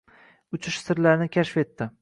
[0.59, 1.89] uchish sirlarini kashf etdi.